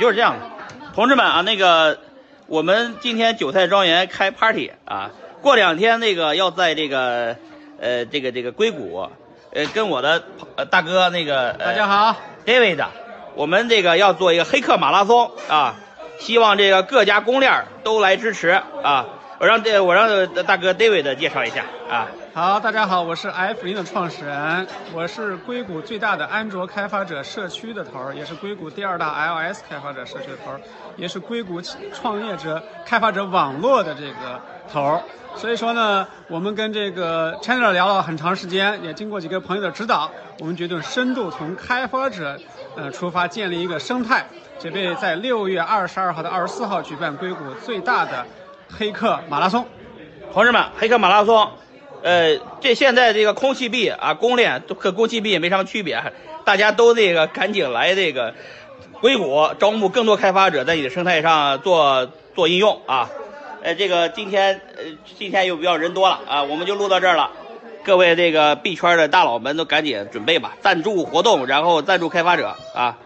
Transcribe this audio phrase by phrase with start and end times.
[0.00, 0.46] 就是这样的。
[0.94, 1.98] 同志们啊，那个
[2.46, 5.10] 我们今天韭菜庄园开 party 啊，
[5.42, 7.36] 过两天那个要在这个
[7.78, 9.10] 呃这个这个硅谷，
[9.52, 10.24] 呃跟我的
[10.56, 12.16] 呃大哥那个、呃、大家好
[12.46, 12.82] ，David，
[13.34, 15.76] 我们这个要做一个黑客马拉松啊，
[16.18, 18.48] 希望这个各家公链都来支持
[18.82, 19.06] 啊。
[19.40, 20.06] 我让这我让
[20.44, 22.06] 大哥 David 介绍一下啊。
[22.34, 30.60] 好，大家好，我是 F 零的创始人，我是硅谷最大的安卓开发者社区的头儿，也是硅谷第二大 iOS 开发者社区的头儿，
[30.94, 31.58] 也是硅谷
[31.94, 34.38] 创业者开发者网络的这个
[34.70, 35.02] 头儿。
[35.36, 40.10] 所以说呢，我们跟这个 Chandler 聊了很长时间，也经过几个朋友的指导，
[40.40, 42.38] 我们决定深度从开发者
[42.76, 44.26] 呃出发，建立一个生态，
[44.58, 48.26] 准备在六月二十二号到二十四号举办硅谷最大的
[48.78, 49.66] 黑客马拉松。
[50.32, 51.50] 同志们，黑客马拉松，
[52.02, 56.00] 呃，这现在这个空气币啊，公链都和空气币也没什么区别，
[56.44, 58.32] 大家都这个赶紧来这个
[59.00, 63.10] 硅谷招募更多开发者在你的生态上做做应用啊。
[63.62, 64.84] 呃，这个今天呃
[65.18, 67.32] 今天又比较人多了啊，我们就录到这儿了。
[67.82, 72.96] 各位这个币圈的大佬们都赶紧准备吧，赞助活动，然后赞助开发者啊。